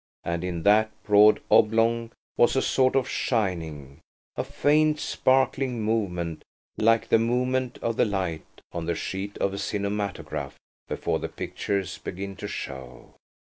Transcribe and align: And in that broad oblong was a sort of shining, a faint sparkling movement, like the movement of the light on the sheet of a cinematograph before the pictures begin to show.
And 0.23 0.43
in 0.43 0.63
that 0.63 0.89
broad 1.03 1.41
oblong 1.51 2.09
was 2.35 2.55
a 2.55 2.61
sort 2.63 2.95
of 2.95 3.07
shining, 3.07 3.99
a 4.35 4.43
faint 4.43 4.99
sparkling 4.99 5.83
movement, 5.83 6.43
like 6.75 7.09
the 7.09 7.19
movement 7.19 7.77
of 7.83 7.97
the 7.97 8.05
light 8.05 8.61
on 8.71 8.87
the 8.87 8.95
sheet 8.95 9.37
of 9.37 9.53
a 9.53 9.59
cinematograph 9.59 10.57
before 10.87 11.19
the 11.19 11.29
pictures 11.29 11.99
begin 11.99 12.35
to 12.37 12.47
show. 12.47 13.13